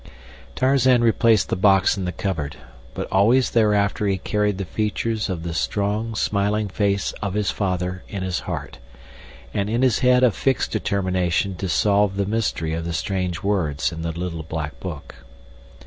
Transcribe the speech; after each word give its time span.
Tarzan 0.55 1.03
replaced 1.03 1.49
the 1.49 1.55
box 1.55 1.95
in 1.95 2.05
the 2.05 2.11
cupboard, 2.11 2.55
but 2.95 3.07
always 3.11 3.51
thereafter 3.51 4.07
he 4.07 4.17
carried 4.17 4.57
the 4.57 4.65
features 4.65 5.29
of 5.29 5.43
the 5.43 5.53
strong, 5.53 6.15
smiling 6.15 6.69
face 6.69 7.11
of 7.21 7.35
his 7.35 7.51
father 7.51 8.01
in 8.09 8.23
his 8.23 8.39
heart, 8.49 8.79
and 9.53 9.69
in 9.69 9.83
his 9.83 9.99
head 9.99 10.23
a 10.23 10.31
fixed 10.31 10.71
determination 10.71 11.53
to 11.57 11.69
solve 11.69 12.15
the 12.17 12.25
mystery 12.25 12.73
of 12.73 12.83
the 12.83 12.93
strange 12.93 13.43
words 13.43 13.91
in 13.91 14.01
the 14.01 14.11
little 14.11 14.41
black 14.41 14.79
book. 14.79 15.17